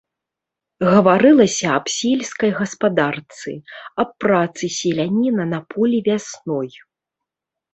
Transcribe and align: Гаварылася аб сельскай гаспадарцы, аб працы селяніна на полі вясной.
Гаварылася 0.91 1.67
аб 1.79 1.85
сельскай 1.97 2.51
гаспадарцы, 2.59 3.51
аб 4.05 4.09
працы 4.25 4.65
селяніна 4.79 5.43
на 5.53 5.59
полі 5.75 5.97
вясной. 6.09 6.69